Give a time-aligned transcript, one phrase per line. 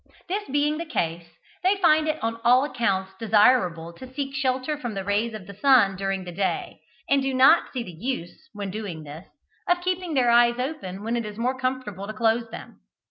[0.27, 1.27] This being the case,
[1.61, 5.53] they find it on all accounts desirable to seek shelter from the rays of the
[5.53, 9.27] sun during the day, and do not see the use, when doing this,
[9.69, 12.79] of keeping their eyes open when it is more comfortable to close them.